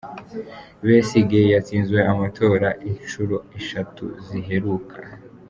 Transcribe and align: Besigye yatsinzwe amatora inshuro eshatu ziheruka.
Besigye 0.85 1.41
yatsinzwe 1.53 1.99
amatora 2.11 2.67
inshuro 2.89 3.35
eshatu 3.59 4.05
ziheruka. 4.25 4.95